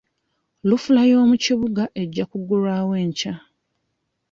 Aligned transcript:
Lufula 0.69 1.01
y'omu 1.11 1.35
kibuga 1.43 1.83
ejja 2.01 2.23
kuggulwawo 2.31 2.91
enkya. 3.03 3.33